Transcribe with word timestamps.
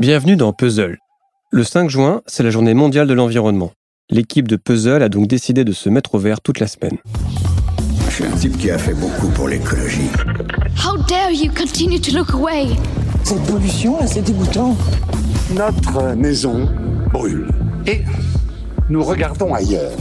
Bienvenue 0.00 0.34
dans 0.34 0.54
Puzzle. 0.54 0.96
Le 1.50 1.62
5 1.62 1.90
juin, 1.90 2.22
c'est 2.26 2.42
la 2.42 2.48
journée 2.48 2.72
mondiale 2.72 3.06
de 3.06 3.12
l'environnement. 3.12 3.72
L'équipe 4.08 4.48
de 4.48 4.56
Puzzle 4.56 5.02
a 5.02 5.10
donc 5.10 5.26
décidé 5.26 5.62
de 5.62 5.72
se 5.72 5.90
mettre 5.90 6.14
au 6.14 6.18
vert 6.18 6.40
toute 6.40 6.58
la 6.58 6.68
semaine. 6.68 6.96
Je 8.08 8.14
suis 8.14 8.24
un 8.24 8.30
type 8.30 8.56
qui 8.56 8.70
a 8.70 8.78
fait 8.78 8.94
beaucoup 8.94 9.28
pour 9.28 9.46
l'écologie. 9.46 10.08
How 10.82 10.96
dare 11.06 11.30
you 11.32 11.52
continue 11.54 12.00
to 12.00 12.16
look 12.16 12.32
away? 12.32 12.68
Cette 13.24 13.42
pollution, 13.42 14.00
là, 14.00 14.06
c'est 14.06 14.22
dégoûtant. 14.22 14.74
Notre 15.54 16.14
maison 16.14 16.66
brûle. 17.12 17.50
Et 17.86 18.00
nous 18.88 19.04
regardons 19.04 19.52
ailleurs. 19.52 19.92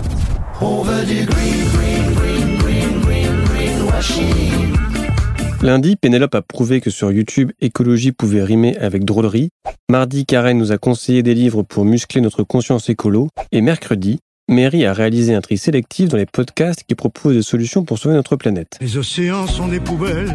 Lundi, 5.62 5.98
Pénélope 5.98 6.36
a 6.36 6.42
prouvé 6.42 6.80
que 6.80 6.90
sur 6.90 7.12
YouTube, 7.12 7.52
écologie 7.60 8.14
pouvait 8.14 8.44
rimer 8.44 8.78
avec 8.78 9.04
drôlerie. 9.04 9.50
Mardi, 9.90 10.26
Karen 10.26 10.58
nous 10.58 10.72
a 10.72 10.78
conseillé 10.78 11.22
des 11.22 11.34
livres 11.34 11.64
pour 11.64 11.84
muscler 11.84 12.22
notre 12.22 12.44
conscience 12.44 12.90
écolo. 12.90 13.28
Et 13.52 13.60
mercredi, 13.60 14.20
Mary 14.48 14.86
a 14.86 14.94
réalisé 14.94 15.34
un 15.34 15.42
tri 15.42 15.58
sélectif 15.58 16.08
dans 16.08 16.16
les 16.16 16.26
podcasts 16.26 16.84
qui 16.88 16.96
proposent 16.96 17.36
des 17.36 17.42
solutions 17.42 17.84
pour 17.84 18.00
sauver 18.00 18.16
notre 18.16 18.38
planète. 18.38 18.78
Les 18.80 18.96
océans 18.96 19.48
sont 19.48 19.68
des 19.68 19.82
poubelles 19.82 20.34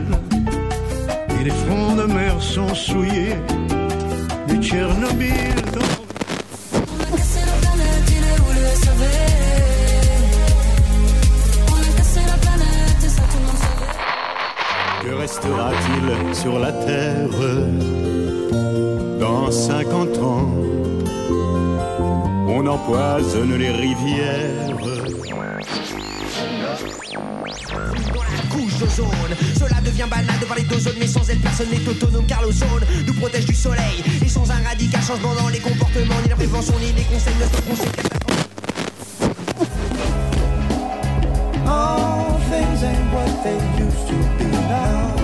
et 1.41 1.45
les 1.45 1.51
fonds 1.51 1.97
de 1.97 2.05
mer 2.05 2.43
sont 2.43 2.75
souillés. 2.75 3.37
Du 4.47 4.63
Tchernobyl 4.63 5.64
empoisonne 22.75 23.55
les 23.57 23.71
rivières. 23.71 24.67
couche 28.51 28.79
d'ozone. 28.79 29.33
Cela 29.59 29.81
devient 29.81 30.07
banal 30.11 30.39
de 30.41 30.45
parler 30.45 30.63
d'ozone, 30.63 30.95
mais 30.99 31.07
sans 31.07 31.29
elle, 31.31 31.39
personne 31.39 31.69
n'est 31.71 31.89
autonome 31.89 32.27
car 32.27 32.43
l'ozone 32.43 32.85
nous 33.07 33.15
protège 33.15 33.47
du 33.47 33.55
soleil. 33.55 34.03
Et 34.25 34.29
sans 34.29 34.51
un 34.51 34.63
radical 34.69 35.03
changement 35.03 35.35
dans 35.35 35.49
les 35.49 35.61
comportements, 35.61 36.21
ni 36.23 36.29
la 36.29 36.37
prévention, 36.37 36.75
ni 36.81 36.93
les 36.93 37.05
conseils 37.05 37.35
ne 37.41 37.47
stopperont 37.47 37.77
ces 37.77 37.91
catastrophes. 37.91 38.49
All 41.67 42.41
things 42.51 42.83
ain't 42.83 43.07
what 43.15 43.33
they 43.45 43.59
used 43.79 44.07
to 44.09 44.17
be 44.39 44.47
now. 44.69 45.15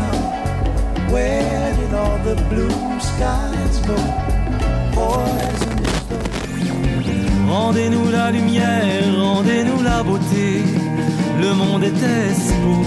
now. 0.00 1.12
Where 1.12 1.74
did 1.78 1.94
all 1.94 2.18
the 2.24 2.36
blue 2.48 3.00
skies 3.00 3.78
go? 3.86 4.24
Rendez-nous 7.54 8.10
la 8.10 8.32
lumière, 8.32 9.16
rendez-nous 9.16 9.80
la 9.84 10.02
beauté. 10.02 10.64
Le 11.40 11.54
monde 11.54 11.84
était 11.84 12.34
beau 12.64 12.82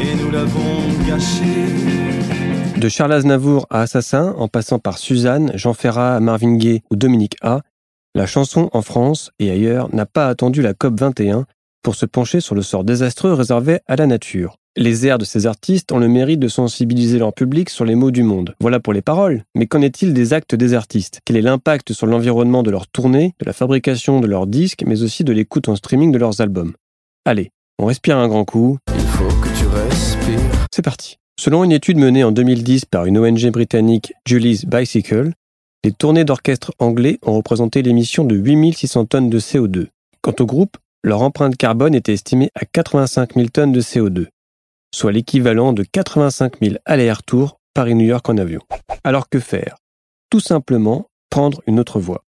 et 0.00 0.14
nous 0.16 0.30
l'avons 0.30 0.88
gâché. 1.06 2.80
De 2.80 2.88
Charles 2.88 3.12
Aznavour 3.12 3.66
à 3.68 3.82
Assassin, 3.82 4.34
en 4.38 4.48
passant 4.48 4.78
par 4.78 4.96
Suzanne, 4.96 5.52
Jean 5.56 5.74
Ferrat, 5.74 6.20
Marvin 6.20 6.56
Gaye 6.56 6.80
ou 6.90 6.96
Dominique 6.96 7.36
A, 7.42 7.60
la 8.14 8.24
chanson 8.24 8.70
en 8.72 8.80
France 8.80 9.30
et 9.38 9.50
ailleurs 9.50 9.94
n'a 9.94 10.06
pas 10.06 10.28
attendu 10.28 10.62
la 10.62 10.72
COP 10.72 10.98
21 10.98 11.44
pour 11.82 11.96
se 11.96 12.06
pencher 12.06 12.40
sur 12.40 12.54
le 12.54 12.62
sort 12.62 12.82
désastreux 12.82 13.34
réservé 13.34 13.80
à 13.86 13.96
la 13.96 14.06
nature. 14.06 14.56
Les 14.76 15.06
airs 15.06 15.18
de 15.18 15.24
ces 15.24 15.46
artistes 15.46 15.92
ont 15.92 15.98
le 15.98 16.08
mérite 16.08 16.40
de 16.40 16.48
sensibiliser 16.48 17.20
leur 17.20 17.32
public 17.32 17.70
sur 17.70 17.84
les 17.84 17.94
maux 17.94 18.10
du 18.10 18.24
monde. 18.24 18.56
Voilà 18.58 18.80
pour 18.80 18.92
les 18.92 19.02
paroles. 19.02 19.44
Mais 19.54 19.68
qu'en 19.68 19.80
est-il 19.82 20.12
des 20.12 20.32
actes 20.32 20.56
des 20.56 20.74
artistes? 20.74 21.20
Quel 21.24 21.36
est 21.36 21.42
l'impact 21.42 21.92
sur 21.92 22.08
l'environnement 22.08 22.64
de 22.64 22.72
leur 22.72 22.88
tournée, 22.88 23.34
de 23.38 23.46
la 23.46 23.52
fabrication 23.52 24.20
de 24.20 24.26
leurs 24.26 24.48
disques, 24.48 24.82
mais 24.84 25.02
aussi 25.02 25.22
de 25.22 25.32
l'écoute 25.32 25.68
en 25.68 25.76
streaming 25.76 26.10
de 26.10 26.18
leurs 26.18 26.40
albums? 26.40 26.72
Allez, 27.24 27.52
on 27.78 27.86
respire 27.86 28.18
un 28.18 28.26
grand 28.26 28.44
coup. 28.44 28.78
Il 28.92 29.00
faut 29.00 29.28
que 29.40 29.56
tu 29.56 29.66
respires. 29.68 30.66
C'est 30.74 30.82
parti. 30.82 31.18
Selon 31.38 31.62
une 31.62 31.70
étude 31.70 31.98
menée 31.98 32.24
en 32.24 32.32
2010 32.32 32.86
par 32.86 33.06
une 33.06 33.18
ONG 33.18 33.48
britannique 33.52 34.12
Julie's 34.26 34.64
Bicycle, 34.64 35.30
les 35.84 35.92
tournées 35.92 36.24
d'orchestres 36.24 36.72
anglais 36.80 37.20
ont 37.22 37.36
représenté 37.36 37.82
l'émission 37.82 38.24
de 38.24 38.34
8600 38.34 39.04
tonnes 39.04 39.30
de 39.30 39.38
CO2. 39.38 39.86
Quant 40.20 40.34
au 40.40 40.46
groupe, 40.46 40.78
leur 41.04 41.22
empreinte 41.22 41.56
carbone 41.56 41.94
était 41.94 42.14
estimée 42.14 42.50
à 42.56 42.64
85 42.64 43.34
000 43.34 43.48
tonnes 43.50 43.72
de 43.72 43.80
CO2, 43.80 44.28
soit 44.94 45.12
l'équivalent 45.12 45.72
de 45.72 45.82
85 45.82 46.60
000 46.62 46.76
allers-retours 46.84 47.58
Paris-New 47.74 48.06
York 48.06 48.28
en 48.28 48.38
avion. 48.38 48.60
Alors 49.02 49.28
que 49.28 49.40
faire? 49.40 49.76
Tout 50.30 50.38
simplement 50.38 51.08
prendre 51.30 51.62
une 51.66 51.80
autre 51.80 51.98
voie. 51.98 52.24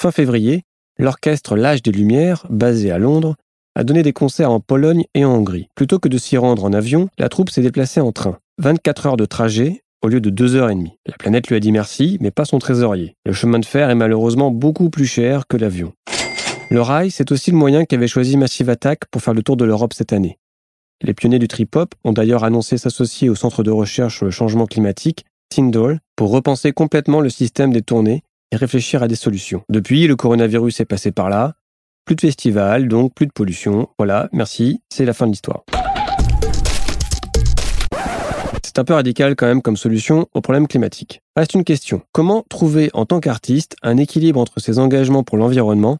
Fin 0.00 0.10
février, 0.10 0.64
l'orchestre 0.98 1.56
L'Âge 1.56 1.82
des 1.82 1.90
Lumières, 1.90 2.46
basé 2.50 2.90
à 2.90 2.98
Londres, 2.98 3.36
a 3.74 3.84
donné 3.84 4.02
des 4.02 4.12
concerts 4.12 4.50
en 4.50 4.60
Pologne 4.60 5.04
et 5.14 5.24
en 5.24 5.36
Hongrie. 5.36 5.68
Plutôt 5.74 5.98
que 5.98 6.08
de 6.08 6.18
s'y 6.18 6.36
rendre 6.36 6.64
en 6.64 6.74
avion, 6.74 7.08
la 7.18 7.30
troupe 7.30 7.48
s'est 7.48 7.62
déplacée 7.62 8.00
en 8.00 8.12
train. 8.12 8.38
24 8.58 9.06
heures 9.06 9.16
de 9.16 9.24
trajet 9.24 9.82
au 10.02 10.08
lieu 10.08 10.20
de 10.20 10.30
2 10.30 10.56
heures 10.56 10.68
et 10.68 10.74
demie. 10.74 10.98
La 11.06 11.16
planète 11.16 11.48
lui 11.48 11.56
a 11.56 11.60
dit 11.60 11.72
merci, 11.72 12.18
mais 12.20 12.30
pas 12.30 12.44
son 12.44 12.58
trésorier. 12.58 13.16
Le 13.24 13.32
chemin 13.32 13.58
de 13.58 13.64
fer 13.64 13.88
est 13.88 13.94
malheureusement 13.94 14.50
beaucoup 14.50 14.90
plus 14.90 15.06
cher 15.06 15.46
que 15.48 15.56
l'avion. 15.56 15.94
Le 16.70 16.82
rail, 16.82 17.10
c'est 17.10 17.32
aussi 17.32 17.50
le 17.50 17.56
moyen 17.56 17.86
qu'avait 17.86 18.08
choisi 18.08 18.36
Massive 18.36 18.68
Attack 18.68 19.06
pour 19.10 19.22
faire 19.22 19.32
le 19.32 19.42
tour 19.42 19.56
de 19.56 19.64
l'Europe 19.64 19.94
cette 19.94 20.12
année. 20.12 20.38
Les 21.00 21.14
pionniers 21.14 21.38
du 21.38 21.46
trip-hop 21.46 21.94
ont 22.02 22.12
d'ailleurs 22.12 22.42
annoncé 22.42 22.76
s'associer 22.76 23.28
au 23.28 23.36
centre 23.36 23.62
de 23.62 23.70
recherche 23.70 24.16
sur 24.16 24.24
le 24.24 24.32
changement 24.32 24.66
climatique, 24.66 25.24
Tyndall, 25.48 26.00
pour 26.16 26.30
repenser 26.30 26.72
complètement 26.72 27.20
le 27.20 27.30
système 27.30 27.72
des 27.72 27.82
tournées 27.82 28.24
et 28.50 28.56
réfléchir 28.56 29.02
à 29.02 29.08
des 29.08 29.14
solutions. 29.14 29.62
Depuis, 29.68 30.08
le 30.08 30.16
coronavirus 30.16 30.80
est 30.80 30.86
passé 30.86 31.12
par 31.12 31.30
là, 31.30 31.54
plus 32.04 32.16
de 32.16 32.20
festivals, 32.20 32.88
donc 32.88 33.14
plus 33.14 33.26
de 33.26 33.32
pollution. 33.32 33.88
Voilà, 33.96 34.28
merci, 34.32 34.80
c'est 34.88 35.04
la 35.04 35.12
fin 35.12 35.26
de 35.26 35.30
l'histoire. 35.30 35.62
C'est 38.64 38.80
un 38.80 38.84
peu 38.84 38.94
radical 38.94 39.36
quand 39.36 39.46
même 39.46 39.62
comme 39.62 39.76
solution 39.76 40.26
au 40.34 40.40
problème 40.40 40.66
climatique. 40.66 41.20
Reste 41.36 41.54
une 41.54 41.64
question. 41.64 42.02
Comment 42.10 42.44
trouver 42.48 42.90
en 42.92 43.06
tant 43.06 43.20
qu'artiste 43.20 43.76
un 43.82 43.98
équilibre 43.98 44.40
entre 44.40 44.58
ses 44.58 44.80
engagements 44.80 45.22
pour 45.22 45.36
l'environnement 45.36 45.98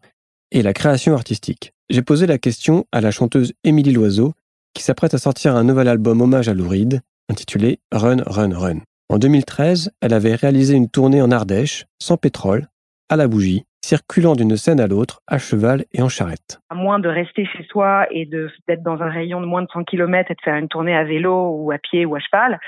et 0.51 0.63
la 0.63 0.73
création 0.73 1.15
artistique? 1.15 1.73
J'ai 1.89 2.03
posé 2.03 2.27
la 2.27 2.39
question 2.39 2.85
à 2.91 3.01
la 3.01 3.13
chanteuse 3.13 3.53
Émilie 3.63 3.93
Loiseau, 3.93 4.35
qui 4.79 4.85
s'apprête 4.85 5.13
à 5.13 5.19
sortir 5.19 5.57
un 5.57 5.65
nouvel 5.65 5.89
album 5.89 6.21
hommage 6.21 6.49
à 6.49 6.55
Lou 6.55 6.69
Reed, 6.69 7.01
intitulé 7.29 7.81
Run, 7.91 8.23
Run, 8.25 8.57
Run. 8.57 8.79
En 9.09 9.19
2013, 9.19 9.91
elle 10.01 10.15
avait 10.15 10.37
réalisé 10.37 10.77
une 10.77 10.89
tournée 10.89 11.21
en 11.21 11.33
Ardèche, 11.33 11.87
sans 11.99 12.17
pétrole, 12.17 12.69
à 13.11 13.17
la 13.17 13.27
bougie, 13.27 13.65
circulant 13.85 14.37
d'une 14.37 14.57
scène 14.57 14.79
à 14.79 14.87
l'autre, 14.87 15.19
à 15.27 15.39
cheval 15.39 15.85
et 15.93 16.01
en 16.01 16.09
charrette. 16.09 16.61
à 16.71 16.77
moins 16.77 17.01
de 17.01 17.09
rester 17.09 17.45
chez 17.45 17.65
soi 17.65 18.07
et 18.13 18.25
d'être 18.25 18.85
dans 18.85 19.03
un 19.03 19.09
rayon 19.09 19.41
de 19.41 19.47
moins 19.47 19.63
de 19.63 19.69
100 19.73 19.83
km 19.83 20.31
et 20.31 20.35
de 20.35 20.41
faire 20.45 20.55
une 20.55 20.69
tournée 20.69 20.97
à 20.97 21.03
vélo 21.03 21.57
ou 21.57 21.73
à 21.73 21.79
pied 21.79 22.07
ou 22.07 22.15
à 22.15 22.21
cheval, 22.21 22.61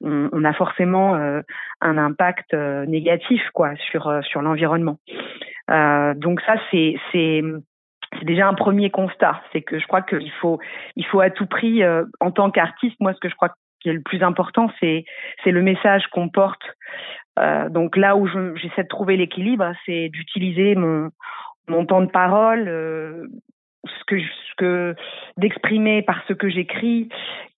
on, 0.00 0.44
a 0.44 0.54
forcément 0.54 1.16
euh, 1.16 1.42
un 1.82 1.98
impact 1.98 2.54
euh, 2.54 2.86
négatif 2.86 3.42
quoi 3.52 3.74
sur 3.90 4.06
euh, 4.06 4.22
sur 4.22 4.40
l'environnement. 4.40 4.98
Donc 5.68 6.40
ça 6.46 6.54
c'est 6.70 7.42
c'est 8.18 8.24
déjà 8.24 8.48
un 8.48 8.54
premier 8.54 8.90
constat, 8.90 9.40
c'est 9.52 9.62
que 9.62 9.78
je 9.78 9.86
crois 9.86 10.02
qu'il 10.02 10.30
faut 10.40 10.58
il 10.96 11.04
faut 11.06 11.20
à 11.20 11.30
tout 11.30 11.46
prix 11.46 11.82
euh, 11.82 12.04
en 12.20 12.30
tant 12.30 12.50
qu'artiste, 12.50 12.96
moi 13.00 13.12
ce 13.14 13.20
que 13.20 13.28
je 13.28 13.34
crois 13.34 13.50
qui 13.80 13.88
est 13.90 13.92
le 13.92 14.02
plus 14.02 14.22
important, 14.22 14.70
c'est 14.80 15.04
c'est 15.44 15.52
le 15.52 15.62
message 15.62 16.06
qu'on 16.08 16.28
porte. 16.28 16.62
Euh, 17.38 17.68
donc 17.68 17.96
là 17.96 18.16
où 18.16 18.26
je- 18.26 18.56
j'essaie 18.56 18.82
de 18.82 18.88
trouver 18.88 19.16
l'équilibre, 19.16 19.72
c'est 19.86 20.08
d'utiliser 20.08 20.74
mon 20.74 21.10
mon 21.68 21.84
temps 21.86 22.00
de 22.00 22.10
parole, 22.10 22.66
euh, 22.68 23.26
ce 23.86 24.04
que 24.06 24.18
ce 24.20 24.54
que 24.56 24.94
d'exprimer 25.36 26.02
par 26.02 26.22
ce 26.26 26.32
que 26.32 26.48
j'écris 26.48 27.08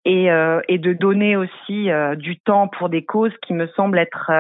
et 0.05 0.27
et 0.69 0.79
de 0.79 0.93
donner 0.93 1.37
aussi 1.37 1.89
du 2.17 2.39
temps 2.41 2.69
pour 2.69 2.89
des 2.89 3.05
causes 3.05 3.37
qui 3.43 3.53
me 3.55 3.67
semblent 3.69 3.99
être 3.99 4.31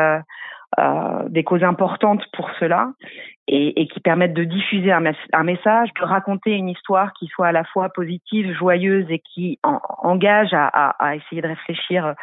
euh, 0.80 1.28
des 1.28 1.44
causes 1.44 1.62
importantes 1.64 2.24
pour 2.32 2.50
cela 2.58 2.92
et, 3.48 3.86
qui 3.88 4.00
permettent 4.00 4.34
de 4.34 4.44
diffuser 4.44 4.92
un, 4.92 5.00
mes- 5.00 5.16
un 5.32 5.42
message, 5.42 5.90
de 6.00 6.04
raconter 6.04 6.52
une 6.52 6.68
histoire 6.68 7.12
qui 7.14 7.26
soit 7.26 7.48
à 7.48 7.52
la 7.52 7.64
fois 7.64 7.88
positive, 7.90 8.54
joyeuse 8.54 9.04
et 9.10 9.18
qui 9.18 9.58
en- 9.62 9.80
engage 9.98 10.50
à, 10.52 11.16
essayer 11.16 11.42
de 11.42 11.48
réfléchir 11.48 12.14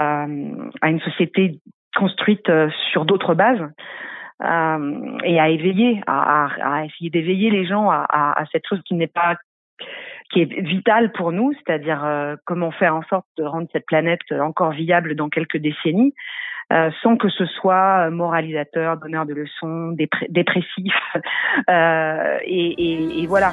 euh, 0.00 0.70
à 0.82 0.90
une 0.90 1.00
société 1.00 1.60
construite 1.96 2.48
euh, 2.50 2.68
sur 2.92 3.04
d'autres 3.04 3.34
bases 3.34 3.66
et 5.24 5.40
à 5.40 5.48
éveiller, 5.48 6.02
à, 6.06 6.84
essayer 6.84 7.08
d'éveiller 7.08 7.48
les 7.50 7.64
gens 7.64 7.88
à, 7.90 8.44
cette 8.52 8.66
chose 8.68 8.82
qui 8.84 8.94
n'est 8.94 9.06
pas 9.06 9.36
qui 10.30 10.42
est 10.42 10.60
vitale 10.60 11.12
pour 11.12 11.32
nous, 11.32 11.54
c'est-à-dire 11.54 12.04
comment 12.44 12.70
faire 12.70 12.94
en 12.94 13.02
sorte 13.04 13.26
de 13.38 13.44
rendre 13.44 13.68
cette 13.72 13.86
planète 13.86 14.20
encore 14.32 14.72
viable 14.72 15.14
dans 15.14 15.30
quelques 15.30 15.56
décennies, 15.56 16.12
euh, 16.72 16.90
sans 17.02 17.16
que 17.16 17.28
ce 17.28 17.46
soit 17.46 18.10
moralisateur, 18.10 18.96
donneur 18.96 19.24
de 19.24 19.34
leçons, 19.34 19.94
dépressif, 20.28 20.94
euh, 21.70 22.38
et, 22.42 22.74
et, 22.82 23.22
et 23.22 23.26
voilà. 23.26 23.52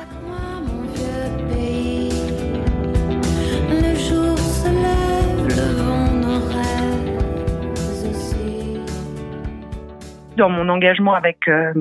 Dans 10.35 10.49
mon 10.49 10.67
engagement 10.69 11.13
avec 11.13 11.47
euh, 11.47 11.71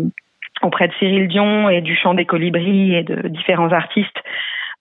auprès 0.63 0.89
de 0.89 0.93
Cyril 0.99 1.29
Dion 1.29 1.69
et 1.69 1.81
du 1.81 1.97
chant 1.97 2.15
des 2.15 2.25
colibris 2.25 2.95
et 2.95 3.03
de 3.03 3.29
différents 3.29 3.73
artistes. 3.73 4.22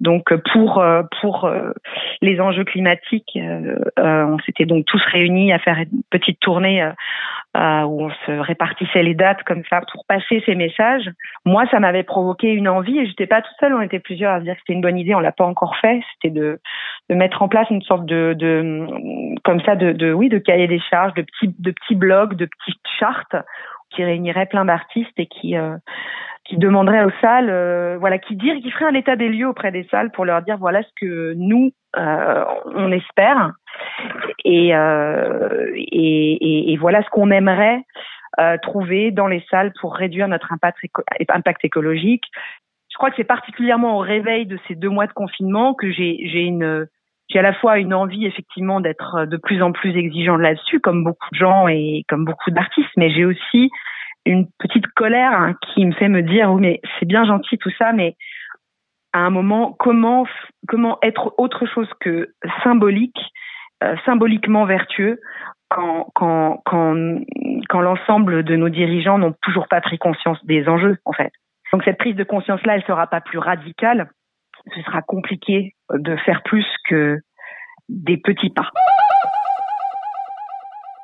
Donc 0.01 0.33
pour 0.51 0.79
euh, 0.79 1.03
pour 1.21 1.45
euh, 1.45 1.71
les 2.21 2.41
enjeux 2.41 2.63
climatiques, 2.63 3.37
euh, 3.37 3.75
on 3.97 4.39
s'était 4.39 4.65
donc 4.65 4.85
tous 4.85 5.01
réunis 5.05 5.53
à 5.53 5.59
faire 5.59 5.77
une 5.77 6.01
petite 6.09 6.39
tournée 6.39 6.83
où 7.53 8.05
on 8.05 8.09
se 8.25 8.31
répartissait 8.31 9.03
les 9.03 9.13
dates 9.13 9.43
comme 9.43 9.61
ça 9.69 9.81
pour 9.93 10.05
passer 10.07 10.41
ces 10.45 10.55
messages. 10.55 11.07
Moi, 11.45 11.65
ça 11.69 11.79
m'avait 11.79 12.03
provoqué 12.03 12.51
une 12.51 12.67
envie 12.67 12.97
et 12.97 13.05
j'étais 13.05 13.27
pas 13.27 13.41
toute 13.41 13.55
seule, 13.59 13.75
on 13.75 13.81
était 13.81 13.99
plusieurs 13.99 14.33
à 14.33 14.39
se 14.39 14.45
dire 14.45 14.55
que 14.55 14.59
c'était 14.61 14.73
une 14.73 14.81
bonne 14.81 14.97
idée. 14.97 15.13
On 15.13 15.19
l'a 15.19 15.31
pas 15.31 15.45
encore 15.45 15.75
fait. 15.77 16.01
C'était 16.13 16.33
de 16.33 16.59
de 17.09 17.15
mettre 17.15 17.43
en 17.43 17.47
place 17.47 17.69
une 17.69 17.83
sorte 17.83 18.05
de 18.05 18.33
de 18.37 18.87
comme 19.43 19.61
ça 19.61 19.75
de, 19.75 19.91
de 19.91 20.11
oui 20.11 20.29
de 20.29 20.39
cahier 20.39 20.67
des 20.67 20.79
charges, 20.79 21.13
de 21.13 21.21
petits 21.21 21.53
de 21.59 21.71
petits 21.71 21.95
blogs, 21.95 22.33
de 22.35 22.45
petites 22.45 22.87
chartes 22.99 23.35
qui 23.91 24.03
réunirait 24.03 24.47
plein 24.47 24.65
d'artistes 24.65 25.17
et 25.17 25.27
qui 25.27 25.57
euh, 25.57 25.77
qui 26.51 26.57
demanderait 26.57 27.05
aux 27.05 27.13
salles, 27.21 27.49
euh, 27.49 27.97
voilà, 27.97 28.17
qui 28.17 28.35
dire, 28.35 28.55
qui 28.61 28.69
ferait 28.71 28.83
un 28.83 28.93
état 28.93 29.15
des 29.15 29.29
lieux 29.29 29.47
auprès 29.47 29.71
des 29.71 29.87
salles 29.89 30.11
pour 30.11 30.25
leur 30.25 30.41
dire 30.41 30.57
voilà 30.57 30.83
ce 30.83 30.89
que 30.99 31.33
nous 31.37 31.71
euh, 31.95 32.43
on 32.65 32.91
espère 32.91 33.53
et, 34.43 34.75
euh, 34.75 35.71
et, 35.75 36.73
et, 36.73 36.77
voilà 36.77 37.01
ce 37.03 37.09
qu'on 37.09 37.31
aimerait 37.31 37.79
trouver 38.63 39.11
dans 39.11 39.27
les 39.27 39.43
salles 39.49 39.71
pour 39.79 39.95
réduire 39.95 40.27
notre 40.27 40.51
impact, 40.51 40.79
impact 41.29 41.63
écologique. 41.63 42.23
Je 42.91 42.97
crois 42.97 43.09
que 43.11 43.15
c'est 43.15 43.23
particulièrement 43.23 43.97
au 43.97 43.99
réveil 43.99 44.45
de 44.45 44.57
ces 44.67 44.75
deux 44.75 44.89
mois 44.89 45.07
de 45.07 45.13
confinement 45.13 45.73
que 45.73 45.91
j'ai 45.91 46.17
j'ai 46.25 46.41
une 46.41 46.87
j'ai 47.29 47.39
à 47.39 47.43
la 47.43 47.53
fois 47.53 47.77
une 47.77 47.93
envie 47.93 48.25
effectivement 48.25 48.81
d'être 48.81 49.25
de 49.25 49.37
plus 49.37 49.61
en 49.61 49.71
plus 49.71 49.95
exigeant 49.95 50.35
là-dessus, 50.35 50.81
comme 50.81 51.03
beaucoup 51.03 51.29
de 51.31 51.37
gens 51.37 51.67
et 51.67 52.03
comme 52.09 52.25
beaucoup 52.25 52.51
d'artistes, 52.51 52.91
mais 52.97 53.09
j'ai 53.11 53.25
aussi 53.25 53.69
une 54.25 54.47
hein, 55.07 55.55
qui 55.61 55.85
me 55.85 55.93
fait 55.93 56.09
me 56.09 56.21
dire 56.21 56.51
oui 56.51 56.61
mais 56.61 56.81
c'est 56.99 57.05
bien 57.05 57.25
gentil 57.25 57.57
tout 57.57 57.71
ça, 57.77 57.93
mais 57.93 58.15
à 59.13 59.19
un 59.19 59.29
moment 59.29 59.75
comment 59.77 60.25
comment 60.67 60.97
être 61.01 61.33
autre 61.37 61.65
chose 61.65 61.89
que 61.99 62.33
symbolique, 62.63 63.19
euh, 63.83 63.95
symboliquement 64.05 64.65
vertueux 64.65 65.19
quand 65.69 66.11
quand 66.15 66.61
quand 66.65 67.19
quand 67.69 67.81
l'ensemble 67.81 68.43
de 68.43 68.55
nos 68.55 68.69
dirigeants 68.69 69.17
n'ont 69.17 69.35
toujours 69.41 69.67
pas 69.67 69.81
pris 69.81 69.97
conscience 69.97 70.43
des 70.45 70.67
enjeux 70.67 70.97
en 71.05 71.13
fait. 71.13 71.31
Donc 71.73 71.83
cette 71.83 71.97
prise 71.97 72.15
de 72.15 72.23
conscience 72.23 72.63
là, 72.65 72.75
elle 72.75 72.83
sera 72.83 73.07
pas 73.07 73.21
plus 73.21 73.37
radicale 73.37 74.09
ce 74.75 74.81
sera 74.83 75.01
compliqué 75.01 75.75
de 75.91 76.15
faire 76.17 76.41
plus 76.43 76.65
que 76.89 77.19
des 77.89 78.17
petits 78.17 78.49
pas. 78.49 78.69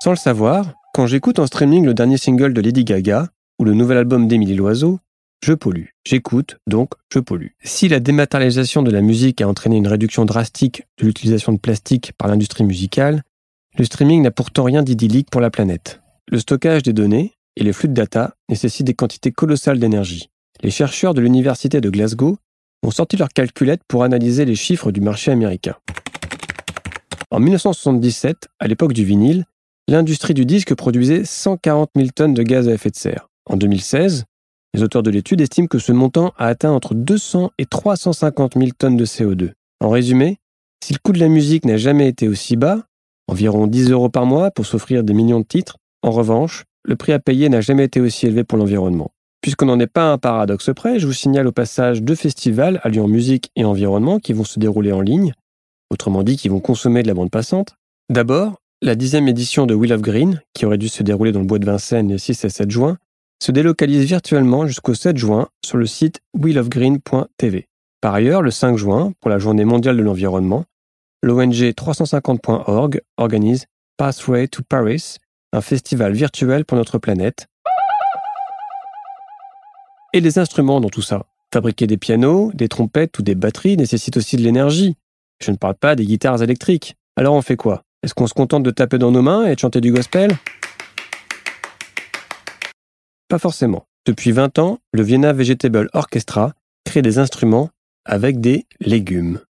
Sans 0.02 0.12
le 0.12 0.18
savoir, 0.18 0.66
quand 0.94 1.08
j'écoute 1.08 1.40
en 1.40 1.48
streaming 1.48 1.86
le 1.86 1.94
dernier 1.94 2.18
single 2.18 2.54
de 2.54 2.62
Lady 2.62 2.86
Gaga 2.86 3.26
ou 3.60 3.66
le 3.66 3.74
nouvel 3.74 3.98
album 3.98 4.28
d'Émilie 4.28 4.56
Loiseau, 4.56 5.00
je 5.44 5.54
pollue. 5.54 5.88
J'écoute, 6.06 6.58
donc 6.68 6.92
je 7.14 7.20
pollue. 7.20 7.52
Si 7.64 7.88
la 7.88 8.00
dématérialisation 8.00 8.82
de 8.84 8.92
la 8.92 9.02
musique 9.02 9.42
a 9.42 9.48
entraîné 9.48 9.78
une 9.78 9.88
réduction 9.88 10.26
drastique 10.26 10.84
de 11.00 11.06
l'utilisation 11.06 11.54
de 11.54 11.60
plastique 11.60 12.14
par 12.18 12.28
l'industrie 12.28 12.64
musicale, 12.64 13.24
le 13.78 13.86
streaming 13.86 14.24
n'a 14.24 14.32
pourtant 14.32 14.64
rien 14.64 14.84
d'idyllique 14.84 15.30
pour 15.30 15.42
la 15.42 15.52
planète. 15.52 16.02
Le 16.30 16.40
stockage 16.40 16.84
des 16.84 16.94
données 16.94 17.34
et 17.56 17.64
les 17.64 17.74
flux 17.74 17.88
de 17.88 17.94
data 17.94 18.36
nécessitent 18.50 18.88
des 18.88 18.94
quantités 18.94 19.32
colossales 19.32 19.80
d'énergie. 19.80 20.30
Les 20.62 20.72
chercheurs 20.72 21.14
de 21.14 21.22
l'université 21.22 21.82
de 21.82 21.90
Glasgow 21.90 22.38
ont 22.84 22.92
sorti 22.92 23.18
leur 23.18 23.30
calculette 23.30 23.82
pour 23.88 24.04
analyser 24.04 24.46
les 24.46 24.56
chiffres 24.56 24.92
du 24.92 25.02
marché 25.02 25.32
américain. 25.32 25.76
En 27.30 27.40
1977, 27.40 28.48
à 28.60 28.68
l'époque 28.68 28.94
du 28.94 29.04
vinyle, 29.04 29.46
l'industrie 29.88 30.34
du 30.34 30.46
disque 30.46 30.74
produisait 30.76 31.26
140 31.26 31.92
000 31.96 32.10
tonnes 32.16 32.34
de 32.34 32.44
gaz 32.44 32.68
à 32.68 32.74
effet 32.74 32.90
de 32.90 32.96
serre. 32.96 33.30
En 33.50 33.56
2016, 33.56 34.26
les 34.74 34.84
auteurs 34.84 35.04
de 35.04 35.10
l'étude 35.10 35.42
estiment 35.42 35.68
que 35.68 35.80
ce 35.80 35.92
montant 35.92 36.34
a 36.38 36.48
atteint 36.48 36.72
entre 36.72 36.94
200 36.94 37.52
et 37.58 37.66
350 37.66 38.58
000 38.58 38.70
tonnes 38.78 38.98
de 38.98 39.06
CO2. 39.06 39.52
En 39.80 39.90
résumé, 39.90 40.38
si 40.84 40.94
le 40.94 41.00
coût 41.02 41.14
de 41.14 41.20
la 41.20 41.30
musique 41.30 41.66
n'a 41.66 41.78
jamais 41.78 42.08
été 42.08 42.28
aussi 42.28 42.58
bas, 42.58 42.84
environ 43.28 43.68
10 43.68 43.92
euros 43.92 44.10
par 44.10 44.26
mois 44.26 44.52
pour 44.52 44.66
s'offrir 44.66 45.04
des 45.04 45.14
millions 45.14 45.40
de 45.40 45.46
titres, 45.46 45.78
en 46.04 46.12
revanche, 46.12 46.66
le 46.84 46.96
prix 46.96 47.14
à 47.14 47.20
payer 47.20 47.50
n'a 47.50 47.62
jamais 47.62 47.86
été 47.86 48.02
aussi 48.02 48.28
élevé 48.28 48.44
pour 48.44 48.58
l'environnement. 48.58 49.12
Puisqu'on 49.42 49.68
n'en 49.68 49.80
est 49.80 49.88
pas 49.88 50.12
un 50.12 50.18
paradoxe 50.18 50.72
près, 50.76 51.00
je 51.00 51.08
vous 51.08 51.14
signale 51.14 51.48
au 51.48 51.52
passage 51.52 52.02
deux 52.02 52.16
festivals 52.16 52.82
alliant 52.84 53.08
musique 53.08 53.52
et 53.56 53.66
environnement 53.66 54.20
qui 54.20 54.34
vont 54.34 54.44
se 54.44 54.60
dérouler 54.60 54.92
en 54.92 55.02
ligne, 55.02 55.34
autrement 55.90 56.24
dit 56.24 56.38
qui 56.38 56.50
vont 56.50 56.60
consommer 56.60 57.02
de 57.02 57.08
la 57.08 57.14
bande 57.14 57.32
passante. 57.32 57.76
D'abord, 58.10 58.58
la 58.82 58.96
dixième 58.96 59.28
édition 59.28 59.66
de 59.66 59.74
Wheel 59.74 59.94
of 59.94 60.02
Green, 60.02 60.42
qui 60.54 60.66
aurait 60.66 60.78
dû 60.78 60.90
se 60.90 61.04
dérouler 61.04 61.32
dans 61.32 61.40
le 61.40 61.46
bois 61.46 61.60
de 61.60 61.66
Vincennes 61.66 62.10
les 62.10 62.18
6 62.18 62.46
et 62.46 62.50
7 62.50 62.70
juin, 62.70 62.98
se 63.42 63.52
délocalise 63.52 64.06
virtuellement 64.06 64.66
jusqu'au 64.66 64.94
7 64.94 65.18
juin 65.18 65.48
sur 65.64 65.78
le 65.78 65.86
site 65.86 66.22
wheelofgreen.tv. 66.34 67.68
Par 68.02 68.14
ailleurs, 68.14 68.42
le 68.42 68.52
5 68.52 68.78
juin, 68.78 69.14
pour 69.20 69.30
la 69.30 69.40
journée 69.40 69.66
mondiale 69.66 69.98
de 69.98 70.04
l'environnement, 70.04 70.66
l'ONG 71.24 71.72
350.org 71.72 73.02
organise 73.18 73.66
Pathway 73.98 74.48
to 74.48 74.62
Paris, 74.68 75.18
un 75.54 75.62
festival 75.62 76.14
virtuel 76.14 76.66
pour 76.66 76.78
notre 76.78 76.98
planète, 76.98 77.48
et 80.14 80.22
les 80.22 80.40
instruments 80.40 80.80
dans 80.80 80.90
tout 80.90 81.02
ça. 81.02 81.26
Fabriquer 81.54 81.88
des 81.88 81.98
pianos, 81.98 82.52
des 82.54 82.68
trompettes 82.68 83.18
ou 83.20 83.22
des 83.22 83.36
batteries 83.36 83.78
nécessite 83.78 84.18
aussi 84.18 84.36
de 84.36 84.42
l'énergie. 84.42 84.96
Je 85.42 85.52
ne 85.52 85.58
parle 85.58 85.76
pas 85.76 85.96
des 85.96 86.06
guitares 86.06 86.42
électriques. 86.42 86.96
Alors 87.16 87.34
on 87.36 87.42
fait 87.42 87.56
quoi? 87.56 87.84
Est-ce 88.04 88.14
qu'on 88.14 88.28
se 88.28 88.34
contente 88.34 88.64
de 88.64 88.72
taper 88.72 88.98
dans 88.98 89.12
nos 89.12 89.22
mains 89.22 89.46
et 89.46 89.56
de 89.56 89.60
chanter 89.60 89.82
du 89.82 89.92
gospel? 89.92 90.32
Pas 93.30 93.40
forcément. 93.40 93.84
Depuis 94.06 94.32
20 94.32 94.58
ans, 94.58 94.80
le 94.94 95.04
Vienna 95.04 95.34
Vegetable 95.34 95.90
Orchestra 95.92 96.54
crée 96.86 97.02
des 97.02 97.20
instruments 97.20 97.70
avec 98.06 98.40
des 98.40 98.66
légumes. 98.80 99.42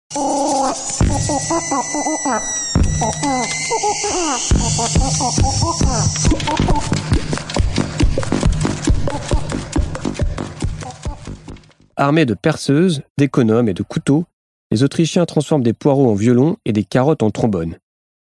Armés 11.97 12.25
de 12.25 12.33
perceuses, 12.33 13.03
d'économes 13.19 13.69
et 13.69 13.75
de 13.75 13.83
couteaux, 13.83 14.25
les 14.71 14.85
Autrichiens 14.85 15.27
transforment 15.27 15.63
des 15.63 15.75
poireaux 15.75 16.11
en 16.11 16.15
violons 16.15 16.57
et 16.65 16.73
des 16.73 16.85
carottes 16.85 17.23
en 17.23 17.31
trombones. 17.31 17.77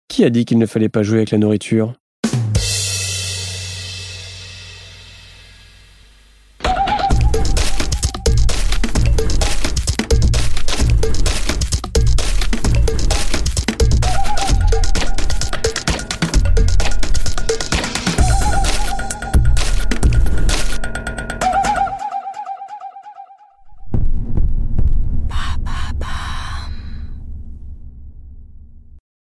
Qui 0.08 0.24
a 0.24 0.30
dit 0.30 0.44
qu'il 0.44 0.58
ne 0.58 0.66
fallait 0.66 0.90
pas 0.90 1.02
jouer 1.02 1.18
avec 1.18 1.30
la 1.30 1.38
nourriture? 1.38 1.94